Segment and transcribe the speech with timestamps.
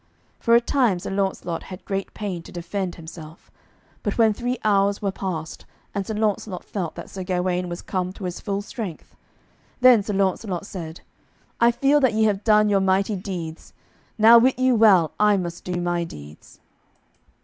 [0.39, 3.51] For a time Sir Launcelot had great pain to defend himself,
[4.01, 8.11] but when three hours were passed, and Sir Launcelot felt that Sir Gawaine was come
[8.13, 9.15] to his full strength,
[9.79, 11.01] then Sir Launcelot said,
[11.59, 13.73] "I feel that ye have done your mighty deeds;
[14.17, 16.59] now wit you well I must do my deeds."